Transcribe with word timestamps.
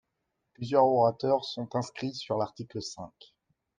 Plusieurs 0.55 0.83
orateurs 0.87 1.45
sont 1.45 1.75
inscrits 1.75 2.15
sur 2.15 2.35
l’article 2.39 2.81
cinq. 2.81 3.13